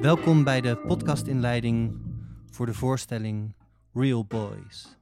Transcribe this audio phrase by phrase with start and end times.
[0.00, 1.96] Welkom bij de podcastinleiding
[2.50, 3.54] voor de voorstelling
[3.92, 4.98] Real Boys.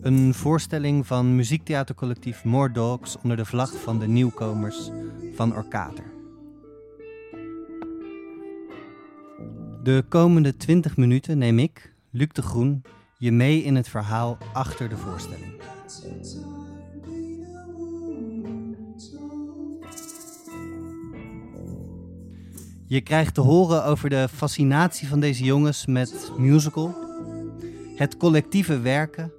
[0.00, 4.90] Een voorstelling van muziektheatercollectief More Dogs onder de vlag van de nieuwkomers
[5.34, 6.19] van Orkater.
[9.82, 12.82] De komende 20 minuten neem ik, Luc de Groen,
[13.18, 15.62] je mee in het verhaal achter de voorstelling.
[22.86, 26.94] Je krijgt te horen over de fascinatie van deze jongens met musical,
[27.94, 29.32] het collectieve werken,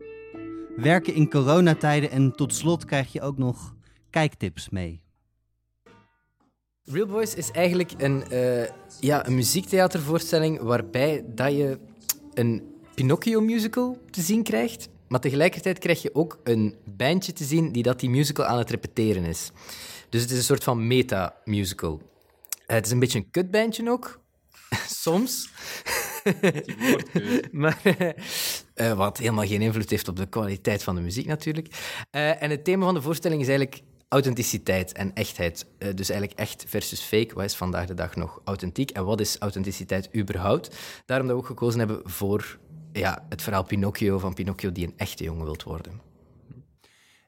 [0.76, 3.76] werken in coronatijden en tot slot krijg je ook nog
[4.10, 5.02] kijktips mee.
[6.84, 8.64] Real Boys is eigenlijk een, uh,
[9.00, 11.80] ja, een muziektheatervoorstelling waarbij dat je
[12.34, 14.90] een Pinocchio-musical te zien krijgt.
[15.08, 18.70] Maar tegelijkertijd krijg je ook een bandje te zien die dat die musical aan het
[18.70, 19.52] repeteren is.
[20.10, 22.02] Dus het is een soort van meta-musical.
[22.02, 24.20] Uh, het is een beetje een kutbandje ook.
[25.04, 25.50] Soms.
[27.52, 27.82] maar,
[28.76, 31.68] uh, wat helemaal geen invloed heeft op de kwaliteit van de muziek natuurlijk.
[32.12, 33.82] Uh, en het thema van de voorstelling is eigenlijk
[34.12, 35.66] authenticiteit en echtheid.
[35.80, 37.34] Uh, dus eigenlijk echt versus fake.
[37.34, 40.76] Wat is vandaag de dag nog authentiek en wat is authenticiteit überhaupt?
[41.06, 42.60] Daarom dat we ook gekozen hebben voor
[42.92, 46.02] ja, het verhaal Pinocchio van Pinocchio die een echte jongen wilt worden.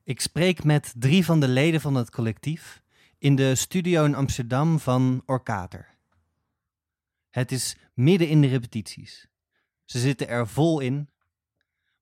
[0.04, 2.82] Ik spreek met drie van de leden van het collectief
[3.18, 5.98] in de studio in Amsterdam van Orkater.
[7.30, 9.28] Het is midden in de repetities.
[9.86, 11.10] Ze zitten er vol in,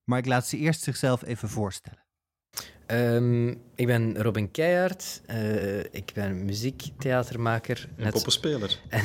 [0.04, 2.01] maar ik laat ze eerst zichzelf even voorstellen.
[2.92, 5.22] Um, ik ben Robin Keijaard.
[5.30, 7.88] Uh, ik ben muziektheatermaker.
[7.96, 8.12] En net...
[8.12, 8.78] poppenspeler.
[8.88, 9.04] En...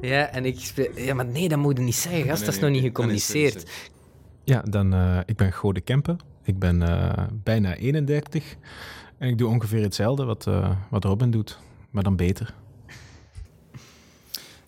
[0.10, 0.90] ja, en ik speel...
[0.98, 2.44] Ja, maar nee, dat moet je niet zeggen, gast.
[2.44, 3.90] dat is nog niet gecommuniceerd.
[4.44, 6.18] Ja, dan, uh, ik ben Gode Kempen.
[6.42, 8.56] Ik ben uh, bijna 31.
[9.18, 10.48] En ik doe ongeveer hetzelfde wat,
[10.90, 11.58] wat Robin doet,
[11.90, 12.54] maar dan beter.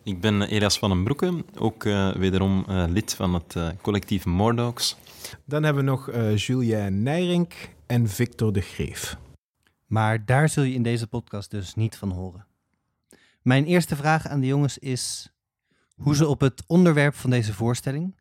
[0.05, 1.83] Ik ben Elias van den Broeke, ook
[2.19, 4.97] wederom lid van het collectief Mordogs.
[5.45, 7.55] Dan hebben we nog uh, Julien Nijrink
[7.87, 9.17] en Victor de Greef.
[9.87, 12.47] Maar daar zul je in deze podcast dus niet van horen.
[13.43, 15.33] Mijn eerste vraag aan de jongens is
[15.95, 18.21] hoe ze op het onderwerp van deze voorstelling,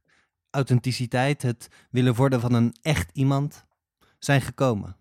[0.50, 3.66] authenticiteit, het willen worden van een echt iemand,
[4.20, 4.96] zijn gekomen.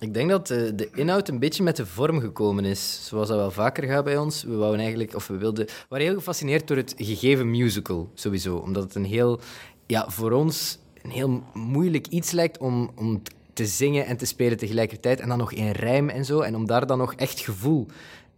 [0.00, 3.36] Ik denk dat de, de, inhoud een beetje met de vorm gekomen is, zoals dat
[3.36, 4.42] wel vaker gaat bij ons.
[4.42, 8.56] We eigenlijk, of we wilden, waren heel gefascineerd door het gegeven musical, sowieso.
[8.56, 9.40] Omdat het een heel
[9.86, 13.22] ja, voor ons een heel moeilijk iets lijkt om, om
[13.52, 15.20] te zingen en te spelen tegelijkertijd.
[15.20, 16.40] En dan nog in rijm en zo.
[16.40, 17.86] En om daar dan nog echt gevoel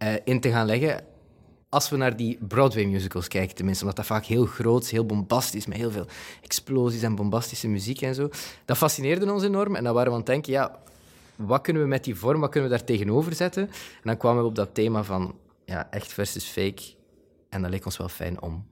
[0.03, 1.03] uh, in te gaan leggen.
[1.69, 5.77] Als we naar die Broadway-musicals kijken, tenminste, omdat dat vaak heel groot heel bombastisch, met
[5.77, 6.05] heel veel
[6.41, 8.29] explosies en bombastische muziek en zo.
[8.65, 9.75] Dat fascineerde ons enorm.
[9.75, 10.81] En dan waren we aan het denken, ja,
[11.35, 13.67] wat kunnen we met die vorm, wat kunnen we daar tegenover zetten?
[13.67, 15.35] En dan kwamen we op dat thema van
[15.65, 16.81] ja, echt versus fake.
[17.49, 18.67] En dat leek ons wel fijn om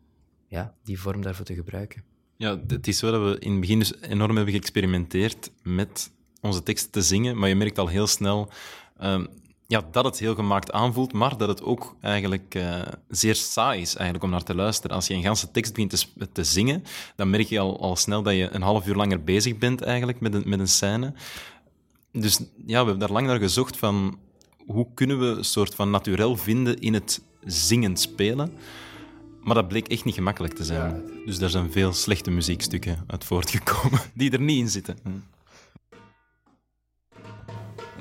[0.48, 2.04] ja, die vorm daarvoor te gebruiken.
[2.38, 6.12] Ja, het is wel dat we in het begin dus enorm hebben geëxperimenteerd met
[6.42, 8.52] onze teksten te zingen, maar je merkt al heel snel
[9.04, 9.28] um,
[9.72, 13.96] ja, dat het heel gemaakt aanvoelt, maar dat het ook eigenlijk uh, zeer saai is
[13.96, 14.96] eigenlijk om naar te luisteren.
[14.96, 16.84] Als je een ganse tekst begint te, te, zingen,
[17.16, 20.20] dan merk je al, al snel dat je een half uur langer bezig bent eigenlijk
[20.20, 21.14] met een, met een scène.
[22.12, 24.20] Dus ja, we hebben daar lang naar gezocht van
[24.66, 28.54] hoe kunnen we een soort van naturel vinden in het zingen spelen.
[29.42, 31.04] Maar dat bleek echt niet gemakkelijk te zijn.
[31.26, 34.98] Dus daar zijn veel slechte muziekstukken uit voortgekomen die er niet in zitten.
[35.04, 35.10] Hm.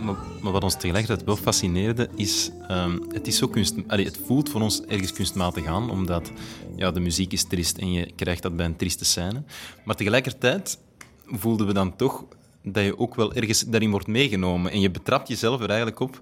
[0.04, 2.50] Maar, maar, wat ons tegelijkertijd wel fascineerde, is...
[2.70, 6.32] Um, het, is zo kunst, allee, het voelt voor ons ergens kunstmatig aan, omdat
[6.76, 9.42] ja, de muziek is triest en je krijgt dat bij een trieste scène.
[9.84, 10.78] Maar tegelijkertijd
[11.26, 12.24] voelden we dan toch
[12.62, 14.72] dat je ook wel ergens daarin wordt meegenomen.
[14.72, 16.20] En je betrapt jezelf er eigenlijk op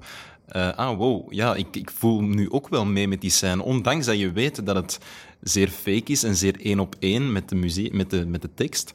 [0.56, 3.62] uh, ah, wow, ja, ik, ik voel nu ook wel mee met die scène.
[3.62, 4.98] Ondanks dat je weet dat het
[5.40, 8.54] zeer fake is en zeer één op één met de, muziek, met de, met de
[8.54, 8.94] tekst,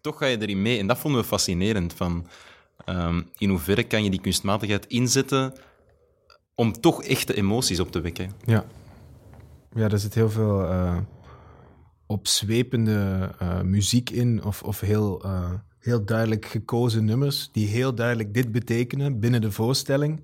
[0.00, 0.78] toch ga je erin mee.
[0.78, 1.92] En dat vonden we fascinerend.
[1.92, 2.26] Van,
[2.86, 5.54] um, in hoeverre kan je die kunstmatigheid inzetten
[6.54, 8.32] om toch echte emoties op te wekken?
[8.44, 8.64] Ja,
[9.74, 10.98] ja er zit heel veel uh,
[12.06, 15.24] opzwepende uh, muziek in, of, of heel
[15.86, 20.20] heel duidelijk gekozen nummers die heel duidelijk dit betekenen binnen de voorstelling.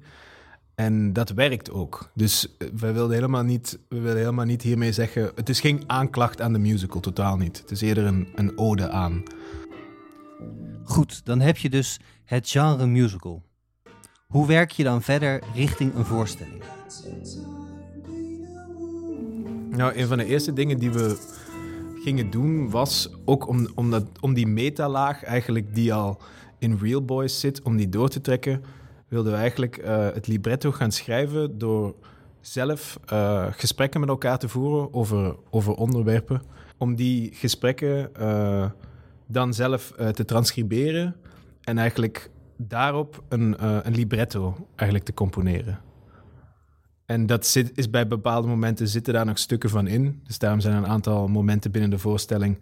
[0.74, 2.10] En dat werkt ook.
[2.14, 5.30] Dus eh, we wilden helemaal niet, we wilden helemaal niet hiermee zeggen...
[5.34, 7.58] Het is geen aanklacht aan de musical, totaal niet.
[7.58, 9.22] Het is eerder een, een ode aan.
[10.84, 13.42] Goed, dan heb je dus het genre musical.
[14.26, 16.62] Hoe werk je dan verder richting een voorstelling?
[19.70, 21.40] Nou, een van de eerste dingen die we
[22.02, 26.20] gingen doen was ook om, om, dat, om die metalaag eigenlijk die al
[26.58, 28.62] in Real Boys zit, om die door te trekken,
[29.08, 31.94] wilden we eigenlijk uh, het libretto gaan schrijven door
[32.40, 36.42] zelf uh, gesprekken met elkaar te voeren over, over onderwerpen.
[36.78, 38.70] Om die gesprekken uh,
[39.26, 41.16] dan zelf te transcriberen
[41.60, 45.91] en eigenlijk daarop een, een libretto eigenlijk te componeren.
[47.06, 50.20] En dat zit, is bij bepaalde momenten zitten daar nog stukken van in.
[50.26, 52.60] Dus daarom zijn er een aantal momenten binnen de voorstelling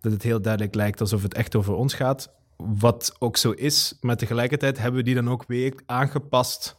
[0.00, 2.30] dat het heel duidelijk lijkt alsof het echt over ons gaat.
[2.56, 6.76] Wat ook zo is, maar tegelijkertijd hebben we die dan ook weer aangepast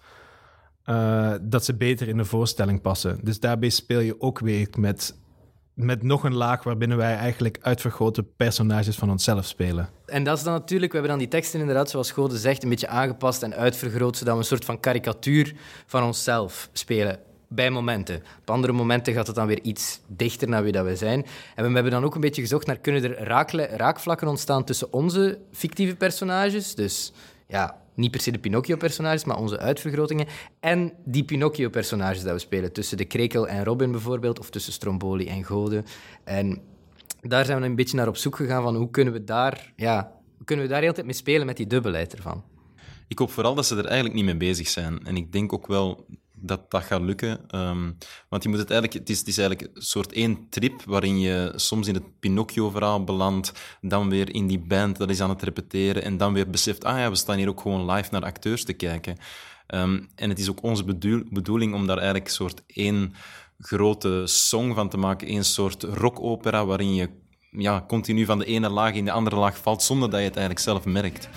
[0.85, 3.19] uh, dat ze beter in de voorstelling passen.
[3.23, 5.15] Dus daarbij speel je ook weer met
[5.77, 9.89] met nog een laag waarbinnen wij eigenlijk uitvergrote personages van onszelf spelen.
[10.05, 12.69] En dat is dan natuurlijk, we hebben dan die teksten inderdaad, zoals Gode zegt, een
[12.69, 15.53] beetje aangepast en uitvergroot, zodat we een soort van karikatuur
[15.85, 17.19] van onszelf spelen.
[17.49, 18.23] Bij momenten.
[18.39, 21.25] Op andere momenten gaat het dan weer iets dichter naar wie dat wij zijn.
[21.55, 23.27] En we hebben dan ook een beetje gezocht naar, kunnen er
[23.77, 26.75] raakvlakken ontstaan tussen onze fictieve personages?
[26.75, 27.13] Dus
[27.47, 30.27] ja, niet per se de Pinocchio-personages, maar onze uitvergrotingen.
[30.59, 32.73] En die Pinocchio-personages dat we spelen.
[32.73, 35.83] Tussen de Krekel en Robin bijvoorbeeld, of tussen Stromboli en Gode.
[36.23, 36.61] En
[37.21, 40.11] daar zijn we een beetje naar op zoek gegaan van hoe kunnen we daar, ja,
[40.45, 42.43] kunnen we daar heel tijd mee spelen met die dubbelheid ervan.
[43.07, 45.05] Ik hoop vooral dat ze er eigenlijk niet mee bezig zijn.
[45.05, 46.05] En ik denk ook wel
[46.39, 47.55] dat dat gaat lukken.
[47.55, 47.97] Um,
[48.29, 51.19] want je moet het, eigenlijk, het, is, het is eigenlijk een soort één trip waarin
[51.19, 53.51] je soms in het Pinocchio-verhaal belandt,
[53.81, 56.97] dan weer in die band dat is aan het repeteren en dan weer beseft, ah
[56.97, 59.17] ja, we staan hier ook gewoon live naar acteurs te kijken.
[59.67, 63.13] Um, en het is ook onze bedoel, bedoeling om daar eigenlijk een soort één
[63.59, 67.09] grote song van te maken, één soort rockopera waarin je
[67.51, 70.35] ja, continu van de ene laag in de andere laag valt zonder dat je het
[70.35, 71.29] eigenlijk zelf merkt.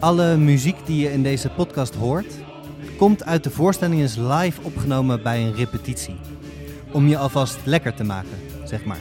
[0.00, 2.34] Alle muziek die je in deze podcast hoort,
[2.98, 6.16] komt uit de voorstelling is live opgenomen bij een repetitie.
[6.92, 9.00] Om je alvast lekker te maken, zeg maar.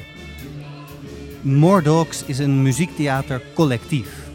[1.42, 4.30] More Dogs is een muziektheater collectief.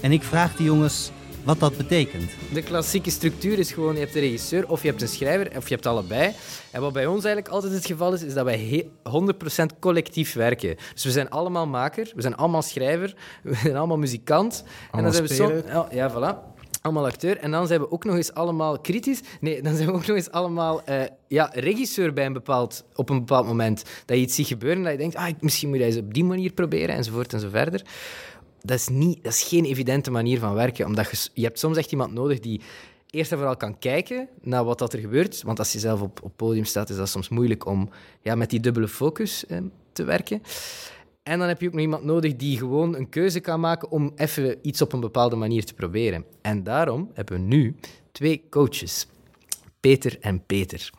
[0.00, 1.10] En ik vraag de jongens
[1.44, 2.30] wat dat betekent.
[2.52, 5.68] De klassieke structuur is gewoon, je hebt een regisseur of je hebt een schrijver of
[5.68, 6.32] je hebt allebei.
[6.70, 8.88] En wat bij ons eigenlijk altijd het geval is, is dat wij
[9.72, 10.76] 100% collectief werken.
[10.94, 14.64] Dus we zijn allemaal maker, we zijn allemaal schrijver, we zijn allemaal muzikant.
[14.90, 16.50] Allemaal en dan zijn we zo, ja, voilà
[16.82, 17.38] allemaal acteur.
[17.38, 19.20] En dan zijn we ook nog eens allemaal kritisch.
[19.40, 23.10] Nee, dan zijn we ook nog eens allemaal uh, ja, regisseur bij een bepaald, op
[23.10, 23.84] een bepaald moment.
[24.04, 26.14] Dat je iets ziet gebeuren dat je denkt, ah, misschien moet je dat eens op
[26.14, 27.82] die manier proberen, enzovoort en zo verder
[28.62, 30.86] dat is, niet, dat is geen evidente manier van werken.
[30.86, 32.60] Omdat je, je hebt soms echt iemand nodig die
[33.10, 35.42] eerst en vooral kan kijken naar wat dat er gebeurt.
[35.42, 38.50] Want als je zelf op, op podium staat, is dat soms moeilijk om ja, met
[38.50, 39.44] die dubbele focus
[39.92, 40.42] te werken.
[41.22, 44.12] En dan heb je ook nog iemand nodig die gewoon een keuze kan maken om
[44.16, 46.24] even iets op een bepaalde manier te proberen.
[46.40, 47.76] En daarom hebben we nu
[48.12, 49.06] twee coaches.
[49.80, 50.90] Peter en Peter.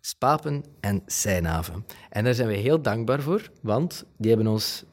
[0.00, 1.86] Spapen en Seinhaven.
[2.10, 4.84] En daar zijn we heel dankbaar voor, want die hebben ons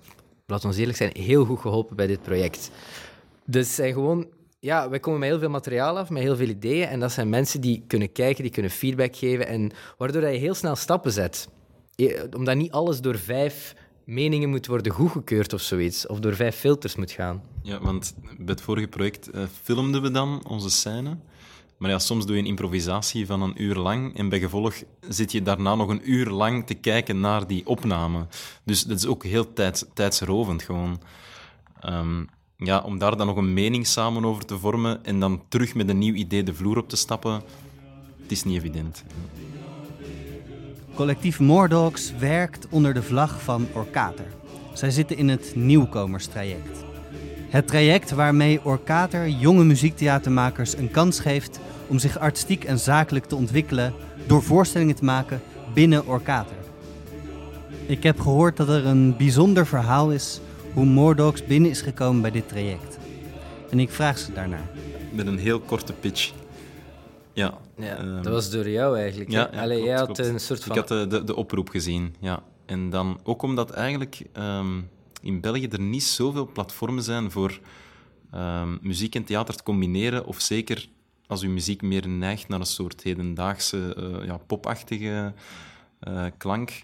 [0.53, 2.71] laten we eerlijk zijn, heel goed geholpen bij dit project.
[3.45, 4.27] Dus zijn gewoon,
[4.59, 6.87] ja, wij komen met heel veel materiaal af, met heel veel ideeën.
[6.87, 9.47] En dat zijn mensen die kunnen kijken, die kunnen feedback geven.
[9.47, 11.47] En waardoor je heel snel stappen zet.
[12.35, 16.07] Omdat niet alles door vijf meningen moet worden goedgekeurd of zoiets.
[16.07, 17.43] Of door vijf filters moet gaan.
[17.61, 21.17] Ja, want bij het vorige project uh, filmden we dan onze scène.
[21.83, 24.73] Maar ja, soms doe je een improvisatie van een uur lang en bij gevolg
[25.09, 28.27] zit je daarna nog een uur lang te kijken naar die opname.
[28.63, 31.01] Dus dat is ook heel tijds, tijdsrovend gewoon.
[31.89, 35.75] Um, ja, om daar dan nog een mening samen over te vormen en dan terug
[35.75, 37.41] met een nieuw idee de vloer op te stappen,
[38.21, 39.03] het is niet evident.
[40.95, 44.27] Collectief Moordogs werkt onder de vlag van Orkater.
[44.73, 46.83] Zij zitten in het nieuwkomerstraject.
[47.49, 53.35] Het traject waarmee Orkater jonge muziektheatermakers een kans geeft om zich artistiek en zakelijk te
[53.35, 53.93] ontwikkelen
[54.27, 55.41] door voorstellingen te maken
[55.73, 56.55] binnen Orkater.
[57.85, 60.39] Ik heb gehoord dat er een bijzonder verhaal is
[60.73, 62.97] hoe Moordogs binnen is gekomen bij dit traject.
[63.69, 64.69] En ik vraag ze daarnaar.
[65.11, 66.31] Met een heel korte pitch.
[67.33, 69.31] Ja, ja ehm, dat was door jou eigenlijk.
[69.31, 70.71] Ja, ja Allee, jij had een soort van...
[70.71, 72.43] Ik had de, de, de, oproep gezien, ja.
[72.65, 74.81] En dan ook omdat eigenlijk ehm,
[75.21, 77.59] in België er niet zoveel platformen zijn voor
[78.35, 80.87] um, muziek en theater te combineren, of zeker
[81.33, 85.33] als uw muziek meer neigt naar een soort hedendaagse, uh, ja, popachtige
[86.07, 86.83] uh, klank,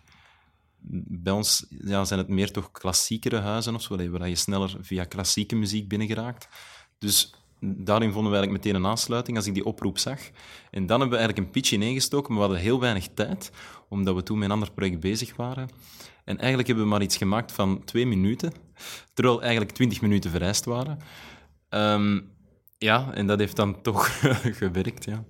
[0.81, 5.03] bij ons ja, zijn het meer toch klassiekere huizen of zo, waar je sneller via
[5.03, 6.47] klassieke muziek binnengeraakt.
[6.97, 10.19] Dus daarin vonden we eigenlijk meteen een aansluiting als ik die oproep zag.
[10.71, 13.51] En dan hebben we eigenlijk een pitch ineengestoken, maar we hadden heel weinig tijd,
[13.89, 15.69] omdat we toen met een ander project bezig waren.
[16.23, 18.53] En eigenlijk hebben we maar iets gemaakt van twee minuten,
[19.13, 20.99] terwijl eigenlijk twintig minuten vereist waren.
[21.69, 22.19] Ehm,
[22.79, 24.19] ja, en dat heeft dan toch
[24.61, 25.23] gewerkt, ja.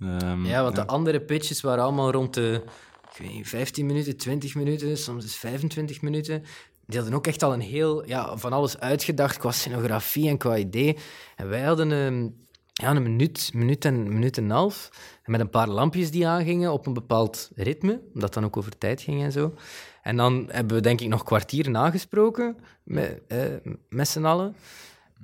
[0.00, 2.64] Um, ja, want de andere pitches waren allemaal rond de
[3.12, 6.44] ik weet niet, 15 minuten, 20 minuten, soms is 25 minuten.
[6.86, 10.56] Die hadden ook echt al een heel, ja, van alles uitgedacht qua scenografie en qua
[10.56, 10.96] idee.
[11.36, 14.90] En wij hadden een, ja, een minuut, minuut en, minuut en een half.
[15.24, 19.00] Met een paar lampjes die aangingen op een bepaald ritme, omdat dan ook over tijd
[19.00, 19.54] ging en zo.
[20.02, 23.40] En dan hebben we denk ik nog kwartier nagesproken met, eh,
[23.88, 24.56] met z'n allen.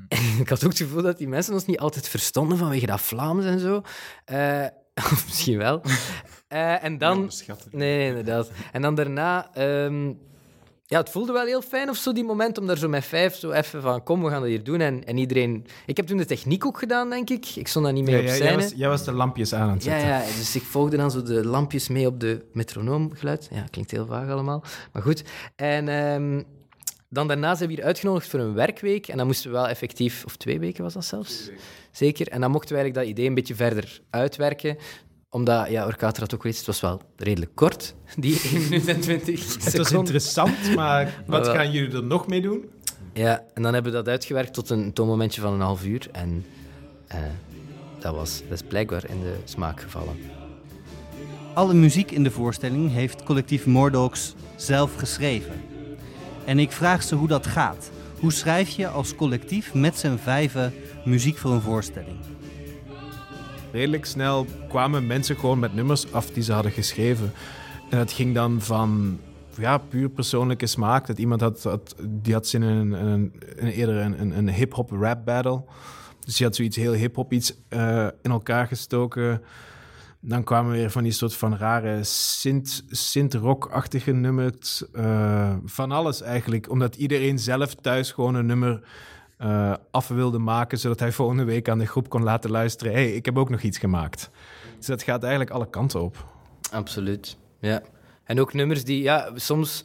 [0.40, 3.44] Ik had ook het gevoel dat die mensen ons niet altijd verstonden vanwege dat Vlaams
[3.44, 3.82] en zo.
[4.32, 4.66] Uh,
[5.26, 5.82] misschien wel.
[6.48, 7.30] Uh, en dan...
[7.70, 8.50] Nee, nee, inderdaad.
[8.72, 9.50] En dan daarna...
[9.84, 10.18] Um,
[10.86, 13.34] ja, het voelde wel heel fijn of zo, die moment, om daar zo met vijf
[13.34, 14.80] zo even van, kom, we gaan dat hier doen.
[14.80, 15.66] En, en iedereen...
[15.86, 17.46] Ik heb toen de techniek ook gedaan, denk ik.
[17.56, 18.44] Ik stond daar niet mee op scène.
[18.44, 20.08] Jij was, jij was, de lampjes aan het zetten.
[20.08, 23.48] Ja, ja, dus ik volgde dan zo de lampjes mee op de metronoomgeluid.
[23.52, 24.62] Ja, klinkt heel vaag allemaal.
[24.92, 25.24] Maar goed.
[25.56, 26.44] En um,
[27.14, 29.08] dan daarna zijn we hier uitgenodigd voor een werkweek.
[29.08, 30.24] En dan moesten we wel effectief...
[30.24, 31.50] Of twee weken was dat zelfs?
[31.90, 32.28] Zeker.
[32.28, 34.76] En dan mochten we eigenlijk dat idee een beetje verder uitwerken
[35.34, 39.00] omdat, ja, Orkater had ook gezegd, het was wel redelijk kort, die 1 minuut en
[39.00, 39.64] 20 seconden.
[39.64, 42.64] Het was interessant, maar wat gaan jullie er nog mee doen?
[43.12, 46.08] Ja, en dan hebben we dat uitgewerkt tot een toonmomentje van een half uur.
[46.12, 46.44] En
[47.14, 47.18] uh,
[47.98, 50.16] dat, was, dat is blijkbaar in de smaak gevallen.
[51.54, 55.73] Alle muziek in de voorstelling heeft collectief Mordox zelf geschreven.
[56.46, 57.90] En ik vraag ze hoe dat gaat.
[58.20, 60.72] Hoe schrijf je als collectief met z'n vijven
[61.04, 62.16] muziek voor een voorstelling?
[63.74, 67.32] redelijk snel kwamen mensen gewoon met nummers af die ze hadden geschreven.
[67.90, 69.20] En het ging dan van
[69.58, 71.06] ja, puur persoonlijke smaak.
[71.06, 75.24] Dat iemand had, die had zin in een, een, een eerder een, een, hip-hop rap
[75.24, 75.62] battle.
[76.24, 79.42] Dus die had zoiets heel hip-hop iets uh, in elkaar gestoken.
[80.26, 82.00] Dan kwamen weer van die soort van rare
[82.90, 84.84] synth-rock-achtige nummers.
[84.92, 86.70] Uh, van alles eigenlijk.
[86.70, 88.82] Omdat iedereen zelf thuis gewoon een nummer
[89.38, 92.92] uh, af wilde maken, zodat hij volgende week aan de groep kon laten luisteren.
[92.92, 94.30] hey, ik heb ook nog iets gemaakt.
[94.76, 96.26] Dus dat gaat eigenlijk alle kanten op.
[96.70, 97.82] Absoluut, ja.
[98.24, 99.84] En ook nummers die, ja, soms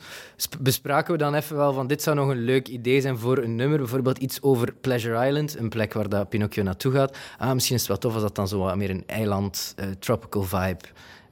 [0.60, 3.56] bespraken we dan even wel van dit zou nog een leuk idee zijn voor een
[3.56, 3.78] nummer.
[3.78, 7.18] Bijvoorbeeld iets over Pleasure Island, een plek waar dat Pinocchio naartoe gaat.
[7.38, 9.86] Ah, misschien is het wel tof als dat dan zo wat meer een eiland, uh,
[10.00, 10.86] tropical vibe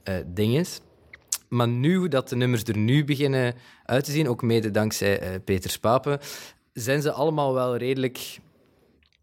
[0.04, 0.80] uh, ding is.
[1.48, 5.38] Maar nu dat de nummers er nu beginnen uit te zien, ook mede dankzij uh,
[5.44, 6.18] Peter Spapen,
[6.72, 8.38] zijn ze allemaal wel redelijk...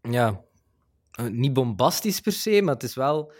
[0.02, 0.40] Ja,
[1.10, 3.32] eh, niet bombastisch per se, maar het is wel...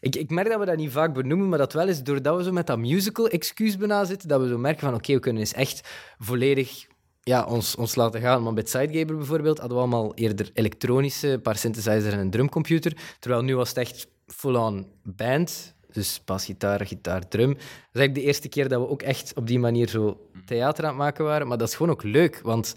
[0.00, 2.42] Ik, ik merk dat we dat niet vaak benoemen, maar dat wel is doordat we
[2.42, 5.52] zo met dat musical-excuus bijna zitten, dat we zo merken van oké, we kunnen eens
[5.52, 5.88] echt
[6.18, 6.86] volledig
[7.28, 8.42] ja, ons, ons laten gaan.
[8.42, 12.96] Maar Sidegaber bijvoorbeeld hadden we allemaal eerder elektronische, een paar synthesizers en een drumcomputer.
[13.18, 15.74] Terwijl nu was het echt full-on band.
[15.92, 17.52] Dus basgitaar, gitaar, drum.
[17.52, 20.84] Dat is eigenlijk de eerste keer dat we ook echt op die manier zo theater
[20.84, 21.46] aan het maken waren.
[21.46, 22.74] Maar dat is gewoon ook leuk, want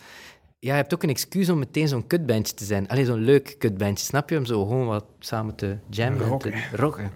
[0.60, 2.88] ja, je hebt ook een excuus om meteen zo'n kutbandje te zijn.
[2.88, 4.38] Alleen zo'n leuk kutbandje, snap je?
[4.38, 6.52] Om zo gewoon wat samen te jammen rocken.
[6.52, 7.12] te rocken.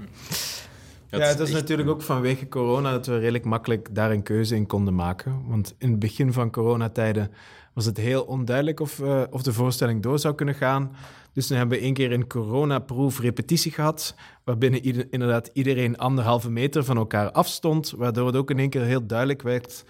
[1.09, 4.65] Ja, het is natuurlijk ook vanwege corona dat we redelijk makkelijk daar een keuze in
[4.65, 5.43] konden maken.
[5.47, 7.31] Want in het begin van coronatijden
[7.73, 10.95] was het heel onduidelijk of, uh, of de voorstelling door zou kunnen gaan.
[11.33, 16.51] Dus nu hebben we één keer een coronaproef repetitie gehad, waarbinnen ieder, inderdaad iedereen anderhalve
[16.51, 19.83] meter van elkaar afstond, waardoor het ook in één keer heel duidelijk werd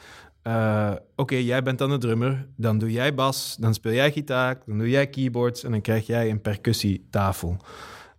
[0.43, 4.57] uh, Oké, jij bent dan de drummer, dan doe jij bas, dan speel jij gitaar,
[4.65, 7.57] dan doe jij keyboards en dan krijg jij een percussietafel.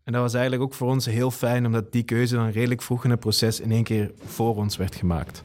[0.05, 3.05] En dat was eigenlijk ook voor ons heel fijn, omdat die keuze dan redelijk vroeg
[3.05, 5.45] in het proces in één keer voor ons werd gemaakt.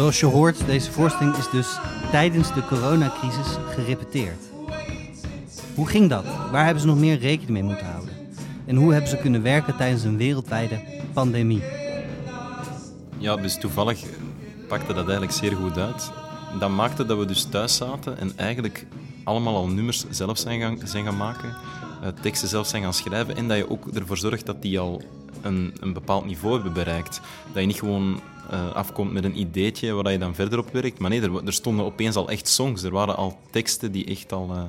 [0.00, 1.78] Zoals je hoort, deze voorstelling is dus
[2.10, 4.44] tijdens de coronacrisis gerepeteerd.
[5.74, 6.24] Hoe ging dat?
[6.50, 8.14] Waar hebben ze nog meer rekening mee moeten houden?
[8.66, 10.80] En hoe hebben ze kunnen werken tijdens een wereldwijde
[11.12, 11.62] pandemie?
[13.18, 14.04] Ja, dus toevallig
[14.68, 16.10] pakte dat eigenlijk zeer goed uit.
[16.58, 18.86] Dat maakte dat we dus thuis zaten en eigenlijk
[19.24, 21.48] allemaal al nummers zelf zijn gaan, zijn gaan maken,
[22.02, 25.02] uh, teksten zelf zijn gaan schrijven en dat je ook ervoor zorgt dat die al
[25.42, 27.20] een, een bepaald niveau hebben bereikt.
[27.52, 28.20] Dat je niet gewoon
[28.52, 30.98] uh, afkomt met een ideetje waar je dan verder op werkt.
[30.98, 32.82] Maar nee, er, er, stonden opeens al echt songs.
[32.82, 34.62] Er waren al teksten die echt al, uh,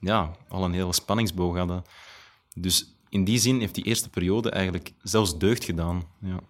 [0.00, 1.84] ja, al een hele spanningsboog hadden.
[2.54, 6.02] Dus in die zin heeft die eerste periode eigenlijk zelfs deugd gedaan.
[6.18, 6.40] Ja,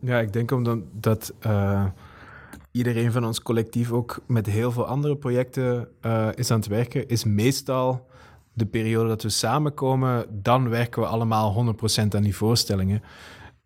[0.00, 1.84] ja ik denk omdat dat, uh,
[2.70, 5.88] iedereen van ons collectief ook met heel veel andere projecten
[6.34, 8.08] is aan het werken, is meestal
[8.52, 13.02] de periode dat we samenkomen, dan werken we allemaal 100% aan die voorstellingen.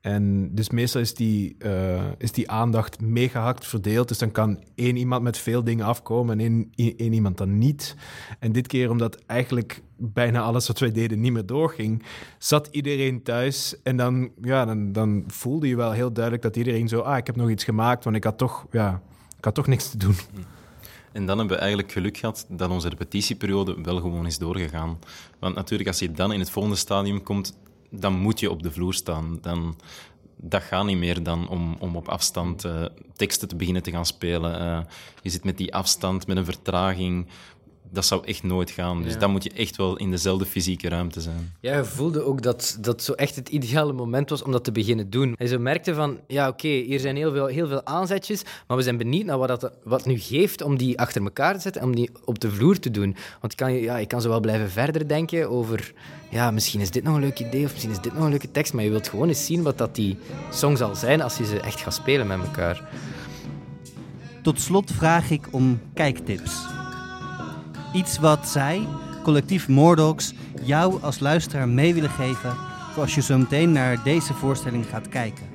[0.04, 4.08] En dus meestal is die, uh, is die aandacht mega hard verdeeld.
[4.08, 7.96] Dus dan kan één iemand met veel dingen afkomen en één, iemand dan niet.
[8.38, 12.02] En dit keer, omdat eigenlijk bijna alles wat wij deden niet meer doorging,
[12.38, 13.82] zat iedereen thuis.
[13.82, 17.00] En dan, ja, dan, dan voelde je wel heel duidelijk dat iedereen zo...
[17.00, 19.02] Ah, ik heb nog iets gemaakt, want ik had toch, ja,
[19.38, 20.16] ik had toch niks te doen.
[21.12, 24.98] En dan hebben we eigenlijk geluk gehad dat onze repetitieperiode wel gewoon is doorgegaan.
[25.38, 27.58] Want natuurlijk, als je dan in het volgende stadium komt,
[27.98, 29.38] dan moet je op de vloer staan.
[29.40, 29.76] Dan,
[30.36, 32.84] dat gaat niet meer dan om, om op afstand uh,
[33.16, 34.60] teksten te beginnen te gaan spelen.
[34.60, 34.80] Uh,
[35.22, 37.26] je zit met die afstand, met een vertraging
[37.90, 39.02] dat zou echt nooit gaan.
[39.02, 41.52] Dus dan moet je echt wel in dezelfde fysieke ruimte zijn.
[41.60, 44.72] Ja, je voelde ook dat dat zo echt het ideale moment was om dat te
[44.72, 45.34] beginnen doen.
[45.38, 48.82] En zo merkte van, ja oké, hier zijn heel veel, heel veel aanzetjes, maar we
[48.82, 51.88] zijn benieuwd naar wat dat wat nu geeft om die achter elkaar te zetten en
[51.88, 53.16] om die op de vloer te doen.
[53.40, 55.92] Want kan je, ja, je kan zo wel blijven verder denken over,
[56.30, 58.50] ja, misschien is dit nog een leuk idee of misschien is dit nog een leuke
[58.50, 60.16] tekst, maar je wilt gewoon eens zien wat dat die
[60.50, 62.88] song zal zijn als je ze echt gaat spelen met elkaar.
[64.42, 66.83] Tot slot vraag ik om kijktips.
[67.94, 68.86] Iets wat zij,
[69.22, 72.56] collectief Moordogs, jou als luisteraar mee willen geven
[72.92, 75.46] voor als je zo meteen naar deze voorstelling gaat kijken.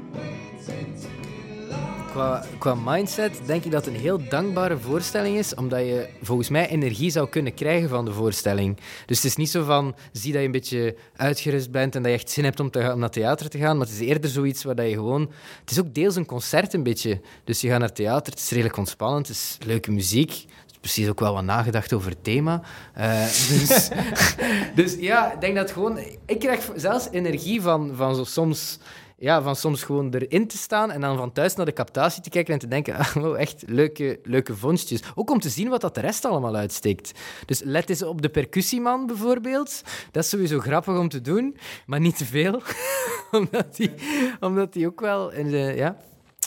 [2.11, 6.49] Qua, qua mindset denk ik dat het een heel dankbare voorstelling is, omdat je volgens
[6.49, 8.77] mij energie zou kunnen krijgen van de voorstelling.
[9.05, 12.11] Dus het is niet zo van, zie dat je een beetje uitgerust bent en dat
[12.11, 14.29] je echt zin hebt om, te, om naar theater te gaan, maar het is eerder
[14.29, 15.31] zoiets waar je gewoon...
[15.59, 17.21] Het is ook deels een concert een beetje.
[17.43, 20.45] Dus je gaat naar theater, het is redelijk ontspannend, het is leuke muziek,
[20.79, 22.61] precies ook wel wat nagedacht over het thema.
[22.97, 23.89] Uh, dus,
[24.75, 25.97] dus ja, ik denk dat gewoon...
[26.25, 28.79] Ik krijg zelfs energie van, van zo soms...
[29.21, 32.29] Ja, van soms gewoon erin te staan en dan van thuis naar de captatie te
[32.29, 35.01] kijken en te denken, oh, echt leuke, leuke vondstjes.
[35.15, 37.19] Ook om te zien wat dat de rest allemaal uitsteekt.
[37.45, 39.81] Dus let eens op de percussieman bijvoorbeeld.
[40.11, 42.61] Dat is sowieso grappig om te doen, maar niet te veel.
[43.39, 43.93] omdat hij
[44.39, 45.97] omdat die ook wel in de, ja,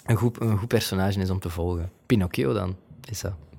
[0.07, 1.91] een, goed, een goed personage is om te volgen.
[2.07, 2.77] Pinocchio dan,
[3.11, 3.52] is dat.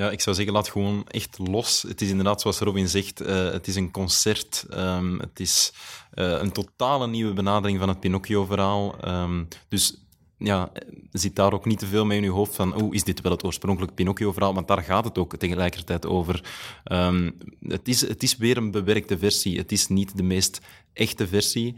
[0.00, 1.82] Ja, ik zou zeggen, laat gewoon echt los.
[1.82, 4.66] Het is inderdaad, zoals Robin zegt, uh, het is een concert.
[4.70, 5.72] Um, het is
[6.14, 9.08] uh, een totale nieuwe benadering van het Pinocchio-verhaal.
[9.08, 10.04] Um, dus
[10.38, 10.72] ja,
[11.12, 13.32] zit daar ook niet te veel mee in je hoofd van, oh, is dit wel
[13.32, 14.54] het oorspronkelijk Pinocchio-verhaal?
[14.54, 16.44] Want daar gaat het ook tegelijkertijd over.
[16.84, 19.58] Um, het, is, het is weer een bewerkte versie.
[19.58, 20.60] Het is niet de meest
[20.92, 21.74] echte versie.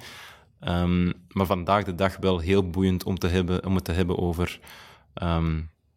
[1.29, 4.61] maar vandaag de dag wel heel boeiend om, te hebben, om het te hebben over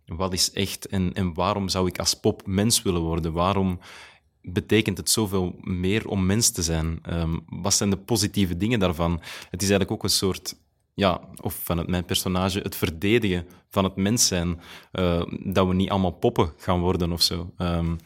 [0.06, 3.34] wat is echt en, en waarom zou ik als pop mens willen worden?
[3.34, 3.80] Waarom
[4.42, 7.00] betekent het zoveel meer om mens te zijn?
[7.10, 9.12] Um, wat zijn de positieve dingen daarvan?
[9.50, 10.56] Het is eigenlijk ook een soort,
[10.94, 14.60] ja, of van het, mijn personage, het verdedigen van het mens zijn.
[14.94, 17.54] Uh, dat we niet allemaal poppen gaan worden of zo.
[17.58, 17.98] Um,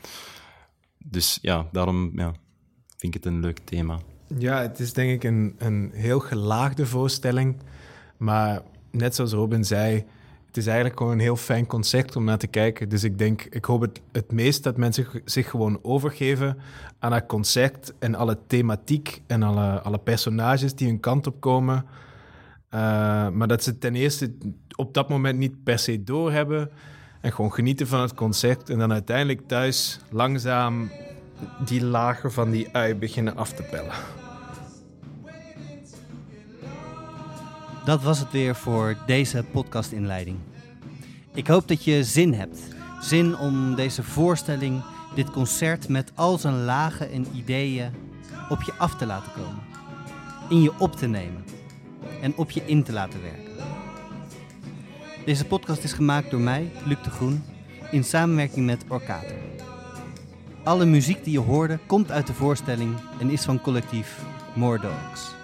[0.98, 2.34] dus ja, daarom ja,
[2.98, 4.00] vind ik het een leuk thema.
[4.38, 7.58] Ja, het is denk ik een, een heel gelaagde voorstelling.
[8.18, 10.06] Maar net zoals Robin zei,
[10.50, 12.90] het is eigenlijk gewoon een heel fijn concept om naar te kijken.
[12.90, 16.58] Dus ik denk, ik hoop het, het meest dat mensen zich gewoon overgeven
[17.00, 21.86] aan het concept en alle thematiek en alle, alle personages die hun kant op komen.
[21.86, 22.80] Uh,
[23.30, 24.34] maar dat ze ten eerste
[24.76, 26.70] op dat moment niet per se doorhebben
[27.22, 30.92] en gewoon genieten van het concept en dan uiteindelijk thuis langzaam
[31.66, 33.94] die lagen van die ui beginnen af te pellen.
[37.90, 40.38] Dat was het weer voor deze podcastinleiding.
[41.34, 42.60] Ik hoop dat je zin hebt.
[43.02, 44.84] Zin om deze voorstelling,
[45.16, 47.92] dit concert met al zijn lagen en ideeën
[48.50, 49.64] op je af te laten komen.
[50.50, 51.44] In je op te nemen
[52.22, 53.66] en op je in te laten werken.
[55.26, 57.44] Deze podcast is gemaakt door mij, Luc de Groen,
[57.92, 59.38] in samenwerking met Orkater.
[60.64, 64.22] Alle muziek die je hoorde komt uit de voorstelling en is van collectief
[64.56, 65.38] More Dogs.